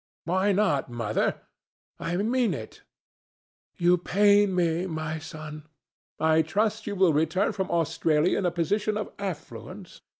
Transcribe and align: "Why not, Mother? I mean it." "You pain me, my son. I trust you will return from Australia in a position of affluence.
"Why 0.23 0.51
not, 0.51 0.89
Mother? 0.89 1.41
I 1.99 2.17
mean 2.17 2.55
it." 2.55 2.81
"You 3.77 3.99
pain 3.99 4.55
me, 4.55 4.87
my 4.87 5.19
son. 5.19 5.67
I 6.19 6.41
trust 6.41 6.87
you 6.87 6.95
will 6.95 7.13
return 7.13 7.51
from 7.51 7.69
Australia 7.69 8.35
in 8.39 8.47
a 8.47 8.49
position 8.49 8.97
of 8.97 9.11
affluence. 9.19 10.01